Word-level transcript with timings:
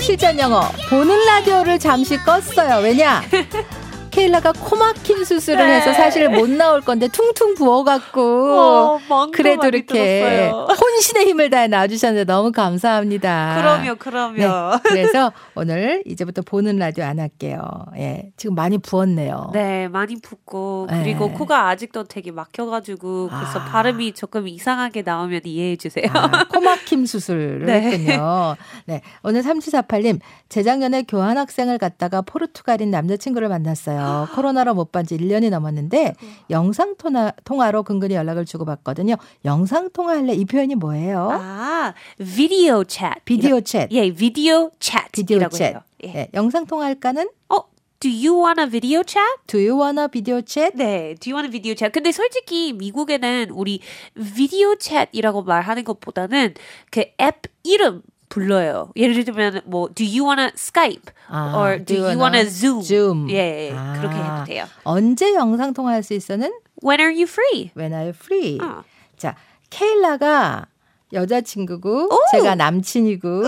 실전 0.00 0.38
영어 0.38 0.62
보는 0.88 1.24
라디오를 1.26 1.78
잠시 1.78 2.16
껐어요. 2.18 2.82
왜냐? 2.82 3.22
케일라가 4.14 4.52
코막힘 4.52 5.24
수술을 5.24 5.66
네. 5.66 5.76
해서 5.76 5.92
사실 5.92 6.28
못 6.28 6.48
나올 6.48 6.80
건데 6.80 7.08
퉁퉁 7.08 7.56
부어갖고 7.56 8.20
어, 8.22 9.00
그래도 9.32 9.66
이렇게 9.66 10.48
혼신의 10.50 11.26
힘을 11.26 11.50
다해 11.50 11.66
나와주셨는데 11.66 12.24
너무 12.24 12.52
감사합니다. 12.52 13.56
그럼요, 13.56 13.96
그럼요. 13.96 14.36
네, 14.36 14.80
그래서 14.84 15.32
오늘 15.56 16.04
이제부터 16.06 16.42
보는 16.42 16.76
라디오 16.76 17.02
안 17.02 17.18
할게요. 17.18 17.60
예, 17.96 18.30
지금 18.36 18.54
많이 18.54 18.78
부었네요. 18.78 19.50
네, 19.52 19.88
많이 19.88 20.14
붓고 20.20 20.86
그리고 20.88 21.26
네. 21.26 21.34
코가 21.34 21.68
아직도 21.70 22.04
되게 22.04 22.30
막혀가지고 22.30 23.30
그래서 23.32 23.58
아. 23.58 23.64
발음이 23.64 24.12
조금 24.12 24.46
이상하게 24.46 25.02
나오면 25.02 25.40
이해해 25.44 25.74
주세요. 25.74 26.06
아, 26.12 26.44
코 26.44 26.60
막힘 26.60 27.04
수술을 27.06 27.66
네. 27.66 27.80
했군요. 27.80 28.54
네, 28.86 29.00
오늘 29.24 29.42
3748님 29.42 30.20
재작년에 30.48 31.02
교환학생을 31.02 31.78
갔다가 31.78 32.22
포르투갈인 32.22 32.92
남자친구를 32.92 33.48
만났어요. 33.48 34.03
코로나로 34.34 34.74
못 34.74 34.92
본 34.92 35.04
지 35.06 35.16
1년이 35.16 35.50
넘었는데 35.50 36.14
영상 36.50 36.94
통화, 36.96 37.32
통화로 37.44 37.82
근근히 37.82 38.14
연락을 38.14 38.44
주고받거든요. 38.44 39.16
영상 39.44 39.90
통화할래 39.90 40.34
이 40.34 40.44
표현이 40.44 40.74
뭐예요? 40.76 41.28
아, 41.32 41.94
비디오 42.18 42.82
챗. 42.84 43.14
비디오 43.24 43.56
챗. 43.60 43.88
예, 43.90 44.10
비디오 44.12 44.70
챗. 44.78 45.10
비디오 45.12 45.38
챗. 45.40 45.82
예. 46.04 46.08
예. 46.14 46.28
영상 46.34 46.66
통화할까는? 46.66 47.28
어, 47.48 47.64
Do 48.00 48.10
you 48.10 48.36
want 48.44 48.60
a 48.60 48.66
video 48.68 49.02
chat? 49.02 49.24
Do 49.46 49.58
you 49.58 49.80
want 49.80 49.98
a 49.98 50.08
video 50.12 50.42
chat? 50.42 50.76
네, 50.76 51.14
Do 51.18 51.30
you 51.30 51.36
want 51.36 51.46
a 51.48 51.50
video 51.50 51.74
chat? 51.74 51.90
근데 51.92 52.12
솔직히 52.12 52.74
미국에는 52.74 53.48
우리 53.50 53.80
video 54.18 54.76
chat이라고 54.78 55.42
말하는 55.42 55.84
것보다는 55.84 56.54
그 56.90 57.04
앱 57.20 57.42
이름 57.62 58.02
불러요. 58.34 58.90
예를 58.96 59.24
들면 59.24 59.60
뭐 59.64 59.88
Do 59.94 60.04
you 60.04 60.24
wanna 60.24 60.50
Skype? 60.56 61.12
아, 61.28 61.54
or 61.56 61.78
Do, 61.78 61.84
do 61.84 61.94
you 61.94 62.18
wanna, 62.18 62.40
wanna 62.42 62.50
Zoom? 62.50 62.82
Zoom. 62.82 63.30
예, 63.30 63.68
예 63.68 63.72
아, 63.72 63.94
그렇게 63.96 64.16
해도 64.16 64.44
돼요. 64.44 64.66
언제 64.82 65.32
영상 65.34 65.72
통화할 65.72 66.02
수 66.02 66.14
있어는? 66.14 66.52
When 66.82 66.98
are 66.98 67.14
you 67.14 67.28
free? 67.28 67.70
When 67.76 67.92
are 67.92 68.06
you 68.06 68.12
free? 68.12 68.58
어. 68.60 68.82
자, 69.16 69.36
케일라가 69.70 70.66
여자친구고 71.12 72.08
오! 72.12 72.18
제가 72.32 72.56
남친이고 72.56 73.42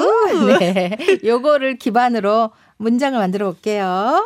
네. 0.60 0.96
요거를 1.24 1.78
기반으로 1.78 2.52
문장을 2.76 3.18
만들어 3.18 3.50
볼게요. 3.50 4.24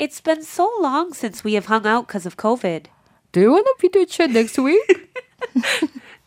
It's 0.00 0.24
been 0.24 0.40
so 0.40 0.70
long 0.80 1.12
since 1.12 1.44
we 1.44 1.52
have 1.52 1.66
hung 1.68 1.86
out 1.86 2.06
because 2.06 2.24
of 2.24 2.38
COVID. 2.38 2.88
Do 3.32 3.42
you 3.42 3.52
want 3.52 3.66
a 3.68 3.76
video 3.78 4.06
chat 4.06 4.30
next 4.30 4.58
week? 4.58 4.80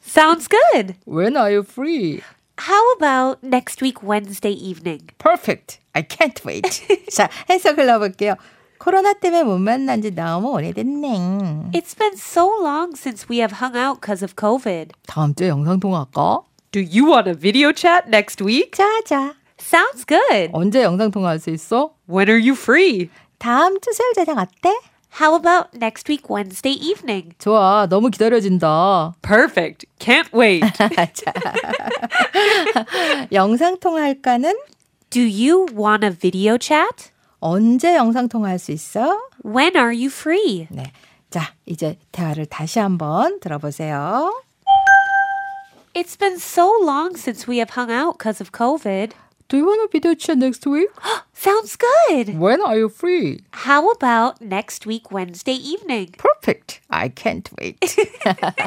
Sounds 0.01 0.47
good. 0.47 0.97
When 1.05 1.35
are 1.35 1.49
you 1.49 1.63
free? 1.63 2.21
How 2.60 2.92
about 2.94 3.42
next 3.42 3.82
week 3.82 4.02
Wednesday 4.02 4.52
evening? 4.52 5.10
Perfect. 5.18 5.78
I 5.94 6.02
can't 6.02 6.40
wait. 6.44 6.64
자, 7.12 7.28
해석을 7.50 7.86
넣어볼게요. 7.86 8.34
코로나 8.78 9.12
때문에 9.14 9.42
못 9.42 9.58
만난 9.58 10.02
지 10.02 10.10
너무 10.10 10.52
오래됐네. 10.52 11.70
It's 11.72 11.96
been 11.96 12.14
so 12.14 12.46
long 12.60 12.94
since 12.96 13.26
we 13.28 13.38
have 13.38 13.60
hung 13.60 13.76
out 13.76 14.00
because 14.00 14.22
of 14.22 14.34
COVID. 14.36 14.92
다음 15.06 15.34
주에 15.34 15.48
영상 15.48 15.80
통화할까? 15.80 16.42
Do 16.72 16.80
you 16.80 17.06
want 17.10 17.28
a 17.28 17.34
video 17.34 17.72
chat 17.72 18.08
next 18.08 18.42
week? 18.44 18.72
자자. 18.72 19.34
Sounds 19.58 20.04
good. 20.06 20.50
언제 20.52 20.82
영상 20.82 21.10
통화할 21.10 21.38
수 21.40 21.50
있어? 21.50 21.94
When 22.08 22.28
are 22.28 22.38
you 22.38 22.52
free? 22.52 23.08
다음 23.38 23.80
주 23.80 23.92
수요일 23.92 24.14
저녁 24.14 24.38
어때? 24.38 24.74
How 25.20 25.34
about 25.34 25.72
next 25.72 26.08
week 26.08 26.28
Wednesday 26.28 26.72
evening? 26.72 27.32
좋아. 27.38 27.86
너무 27.88 28.10
기다려진다. 28.10 29.14
Perfect. 29.22 29.86
Can't 29.98 30.30
wait. 30.34 30.62
자. 31.14 31.32
영상 33.32 33.78
통화할까는? 33.78 34.54
Do 35.08 35.22
you 35.22 35.66
want 35.72 36.04
a 36.04 36.10
video 36.10 36.58
chat? 36.58 37.10
언제 37.40 37.96
영상 37.96 38.28
통화할 38.28 38.58
수 38.58 38.72
있어? 38.72 39.18
When 39.42 39.76
are 39.76 39.94
you 39.94 40.08
free? 40.08 40.68
네. 40.70 40.92
자, 41.30 41.54
이제 41.64 41.98
대화를 42.12 42.46
다시 42.46 42.78
한번 42.78 43.40
들어보세요. 43.40 44.32
It's 45.94 46.18
been 46.18 46.36
so 46.36 46.76
long 46.82 47.16
since 47.16 47.48
we 47.48 47.56
have 47.56 47.70
hung 47.70 47.90
out 47.90 48.18
because 48.18 48.42
of 48.42 48.52
COVID. 48.52 49.12
Do 49.51 49.57
you 49.57 49.65
want 49.65 49.81
a 49.83 49.89
video 49.91 50.15
chat 50.15 50.37
next 50.37 50.65
week? 50.65 50.87
Sounds 51.33 51.75
good. 51.75 52.39
When 52.39 52.61
are 52.61 52.77
you 52.77 52.87
free? 52.87 53.43
How 53.51 53.89
about 53.91 54.39
next 54.39 54.85
week 54.85 55.11
Wednesday 55.11 55.55
evening? 55.55 56.15
Perfect. 56.17 56.79
I 56.89 57.09
can't 57.09 57.49
wait. 57.59 57.77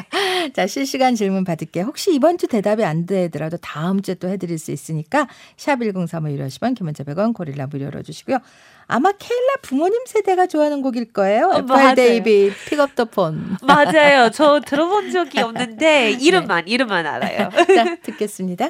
자, 0.53 0.67
실시간 0.67 1.15
질문 1.15 1.43
받을게요. 1.43 1.85
혹시 1.85 2.13
이번 2.13 2.37
주 2.37 2.45
대답이 2.45 2.83
안 2.83 3.07
되더라도 3.07 3.57
다음 3.57 4.03
주에 4.03 4.13
또 4.13 4.29
해드릴 4.29 4.59
수 4.59 4.71
있으니까 4.71 5.27
샵 5.57 5.79
1035번 5.79 6.37
50원, 6.37 6.75
긴 6.75 6.85
문자 6.85 7.03
100원, 7.03 7.33
고릴라 7.33 7.65
무료로 7.65 8.03
주시고요. 8.03 8.37
아마 8.85 9.11
케일라 9.11 9.53
부모님 9.63 10.05
세대가 10.05 10.45
좋아하는 10.45 10.83
곡일 10.83 11.13
거예요. 11.13 11.47
어, 11.47 11.57
F.R. 11.61 11.95
David 11.95 12.53
Pick 12.69 12.85
Up 12.85 12.93
the 12.93 13.05
Phone. 13.05 13.57
맞아요. 13.63 14.29
저 14.31 14.59
들어본 14.59 15.09
적이 15.09 15.39
없는데 15.41 16.11
이름만 16.11 16.65
네. 16.65 16.71
이름만 16.71 17.07
알아요. 17.07 17.49
자, 17.73 17.95
듣겠습니다. 18.03 18.69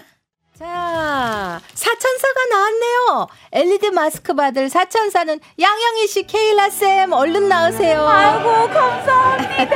자, 0.57 1.59
사천사가 1.73 2.45
나왔네요. 2.49 3.27
LED 3.51 3.91
마스크 3.91 4.33
받을 4.33 4.69
사천사는 4.69 5.37
양영희 5.59 6.07
씨, 6.07 6.23
케일라 6.23 6.69
쌤, 6.69 7.11
얼른 7.11 7.49
나오세요. 7.49 8.07
아이고, 8.07 8.49
감사합니다. 8.69 9.75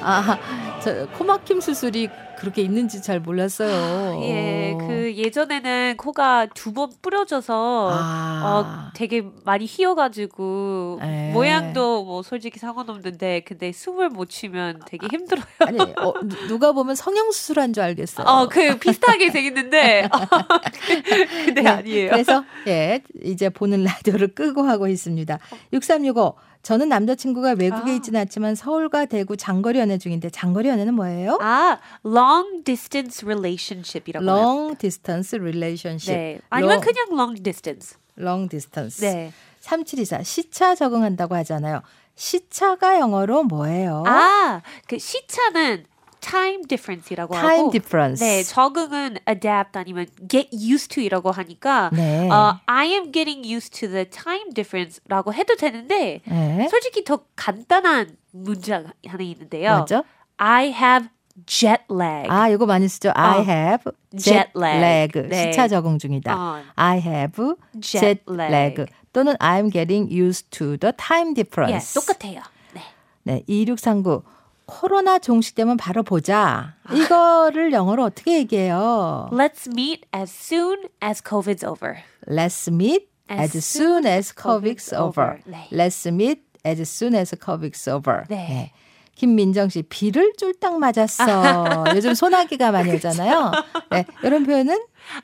아, 0.00 0.38
저 0.82 1.06
코막힘 1.08 1.60
수술이 1.60 2.08
그렇게 2.38 2.62
있는지 2.62 3.02
잘 3.02 3.20
몰랐어요. 3.20 4.18
아, 4.18 4.22
예, 4.22 4.76
그 4.78 5.14
예전에는 5.16 5.96
코가 5.96 6.46
두 6.54 6.76
번 6.76 6.90
뿌려져서 7.00 7.88
아. 7.90 8.42
어, 8.44 8.90
되게 8.94 9.24
많이 9.44 9.64
휘어가지고 9.64 10.98
에. 11.02 11.28
예. 11.28 11.32
모양도 11.32 12.04
뭐 12.04 12.22
솔직히 12.22 12.58
상관없는데 12.58 13.40
근데 13.46 13.72
숨을 13.72 14.10
못 14.10 14.30
쉬면 14.30 14.80
되게 14.86 15.06
힘들어요. 15.10 15.44
아니 15.60 15.80
어, 15.80 16.12
누가 16.48 16.72
보면 16.72 16.94
성형 16.94 17.30
수술한 17.30 17.72
줄 17.72 17.82
알겠어요. 17.84 18.26
어, 18.26 18.48
그 18.48 18.78
비슷하게 18.78 19.30
생겼는데 19.30 20.08
근데 21.46 21.62
네, 21.62 21.68
아니에요. 21.68 22.10
그래서 22.10 22.44
예, 22.66 23.00
이제 23.24 23.48
보는 23.48 23.84
라디오를 23.84 24.34
끄고 24.34 24.62
하고 24.62 24.86
있습니다. 24.88 25.38
6365 25.72 26.34
저는 26.62 26.88
남자친구가 26.88 27.54
외국에 27.60 27.92
아. 27.92 27.94
있지는 27.94 28.20
않지만 28.22 28.56
서울과 28.56 29.04
대구 29.04 29.36
장거리 29.36 29.78
연애 29.78 29.98
중인데 29.98 30.30
장거리 30.30 30.68
연애는 30.68 30.94
뭐예요? 30.94 31.38
아, 31.40 31.78
long 32.04 32.25
distance 32.64 33.24
relationship이라고 33.24 34.24
long 34.24 34.68
해요. 34.70 34.78
distance 34.78 35.38
relationship. 35.38 36.16
네. 36.16 36.40
아니면 36.50 36.78
long, 36.78 36.84
그냥 36.84 37.06
long 37.18 37.42
distance. 37.42 37.96
long 38.18 38.48
distance. 38.48 39.00
네. 39.00 39.32
3724 39.60 40.22
시차 40.22 40.74
적응한다고 40.74 41.34
하잖아요. 41.36 41.82
시차가 42.14 42.98
영어로 42.98 43.44
뭐예요? 43.44 44.04
아, 44.06 44.62
그 44.86 44.98
시차는 44.98 45.84
time 46.20 46.62
difference이라고 46.66 47.34
time 47.34 47.58
하고 47.58 47.70
difference. 47.70 48.26
네, 48.26 48.42
적응은 48.42 49.18
adapt 49.28 49.78
아니면 49.78 50.06
get 50.28 50.48
used 50.52 50.88
to이라고 50.94 51.30
하니까 51.30 51.90
네. 51.92 52.28
어, 52.30 52.58
I 52.66 52.88
am 52.88 53.12
getting 53.12 53.46
used 53.46 53.78
to 53.78 53.88
the 53.88 54.04
time 54.06 54.52
difference라고 54.52 55.32
해도 55.34 55.54
되는데 55.56 56.22
네. 56.24 56.68
솔직히 56.68 57.04
더 57.04 57.24
간단한 57.36 58.16
문장 58.32 58.92
하나 59.06 59.22
있는데요. 59.22 59.76
뭐죠? 59.76 60.04
I 60.38 60.66
have 60.72 61.08
jet 61.44 61.82
lag. 61.90 62.26
아, 62.28 62.48
이거 62.48 62.66
많이 62.66 62.88
쓰죠. 62.88 63.12
I 63.14 63.40
어, 63.40 63.44
have 63.44 63.92
jet 64.16 64.50
lag. 64.54 65.12
네. 65.28 65.52
시차 65.52 65.68
적응 65.68 65.98
중이다. 65.98 66.34
어. 66.34 66.62
I 66.76 66.98
have 66.98 67.54
jet, 67.80 68.00
jet 68.00 68.22
lag. 68.28 68.86
또는 69.12 69.36
I'm 69.36 69.70
getting 69.70 70.10
used 70.10 70.50
to 70.52 70.76
the 70.78 70.92
time 70.96 71.34
difference. 71.34 71.94
예, 71.94 72.00
똑같아요. 72.00 72.42
네. 72.72 72.82
네, 73.24 73.42
2639. 73.46 74.22
코로나 74.66 75.18
종식되면 75.18 75.76
바로 75.76 76.02
보자. 76.02 76.74
이거를 76.92 77.72
영어로 77.72 78.02
어떻게 78.04 78.38
얘기해요? 78.38 79.30
Let's 79.32 79.68
meet 79.70 80.06
as 80.14 80.30
soon 80.32 80.88
as 81.02 81.22
COVID's 81.22 81.64
over. 81.64 81.98
Let's 82.26 82.68
meet 82.68 83.08
as, 83.30 83.56
as 83.56 83.64
soon 83.64 84.06
as 84.06 84.34
COVID's 84.34 84.92
over. 84.92 85.38
over. 85.38 85.40
네. 85.46 85.68
Let's 85.70 86.04
meet 86.10 86.42
as 86.64 86.82
soon 86.82 87.14
as 87.14 87.32
COVID's 87.32 87.86
over. 87.86 88.24
네. 88.28 88.36
네. 88.36 88.72
김민정 89.16 89.68
씨, 89.68 89.82
비를 89.82 90.34
쫄딱 90.36 90.78
맞았어. 90.78 91.84
요즘 91.96 92.14
소나기가 92.14 92.70
많이 92.70 92.92
오잖아요. 92.94 93.50
네, 93.90 94.04
이런 94.22 94.44
표현은 94.44 94.78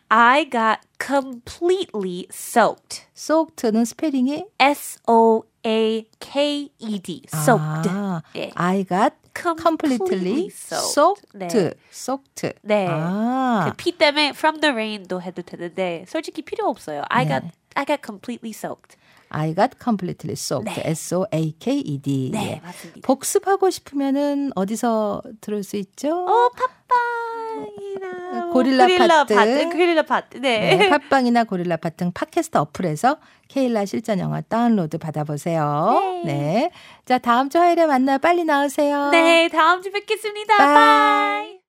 I 0.08 0.48
got 0.50 0.80
completely 1.00 2.26
soaked. 2.32 3.04
soaked는 3.14 3.84
스페링이 3.84 4.46
S 4.58 4.98
O 5.06 5.42
A 5.64 6.06
K 6.18 6.70
E 6.78 6.98
D. 7.00 7.22
soaked. 7.32 7.88
아, 7.90 8.22
예. 8.34 8.50
I 8.54 8.84
got 8.84 9.14
completely 9.60 10.48
soaked. 10.50 11.26
네. 11.34 11.48
soaked. 11.92 12.54
네. 12.62 12.86
아. 12.88 13.66
그피 13.68 13.92
때문에 13.92 14.30
from 14.30 14.60
the 14.60 14.72
rain도 14.72 15.20
해도 15.20 15.42
되는데 15.42 16.04
솔직히 16.08 16.42
필요 16.42 16.66
없어요. 16.68 17.02
I 17.10 17.28
got 17.28 17.44
I 17.74 17.84
got 17.84 18.00
completely 18.04 18.52
soaked. 18.52 18.96
I 19.32 19.54
got 19.54 19.70
completely 19.82 20.34
soaked. 20.34 20.72
네. 20.74 20.82
S 20.90 21.14
O 21.14 21.26
A 21.32 21.54
K 21.58 21.78
E 21.78 21.98
D. 21.98 22.30
네, 22.32 22.60
맞습니다. 22.62 23.06
복습하고 23.06 23.70
싶으면은 23.70 24.52
어디서 24.54 25.22
들을 25.40 25.62
수 25.62 25.76
있죠? 25.76 26.24
오, 26.24 26.50
팟빵. 26.50 27.22
팟빵이나 27.52 28.50
고릴라, 28.50 28.86
고릴라 28.86 29.24
팟티, 29.24 29.34
팟티, 29.34 29.68
고릴라 29.70 30.02
팟티, 30.02 30.36
네. 30.38 30.76
네 30.76 30.88
팟빵이나 30.88 31.44
고릴라 31.44 31.76
팟티 31.76 31.96
등 31.96 32.12
팟캐스트 32.12 32.58
어플에서 32.58 33.18
케일라 33.48 33.84
실전 33.84 34.18
영어 34.18 34.40
다운로드 34.40 34.98
받아보세요. 34.98 36.22
네. 36.24 36.32
네. 36.32 36.70
자 37.04 37.18
다음 37.18 37.50
주 37.50 37.58
화요일에 37.58 37.86
만나 37.86 38.18
빨리 38.18 38.44
나오세요. 38.44 39.10
네, 39.10 39.48
다음 39.48 39.82
주 39.82 39.90
뵙겠습니다. 39.90 40.56
Bye. 40.56 40.74
Bye. 40.74 41.61